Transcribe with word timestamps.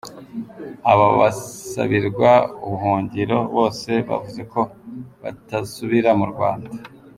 Aba 0.91 1.05
basabirwa 1.19 2.31
ubuhungiro, 2.65 3.37
bose 3.55 3.91
bavuze 4.07 4.41
ko 4.51 4.61
batasubira 5.21 6.09
mu 6.19 6.25
Rwanda. 6.31 6.69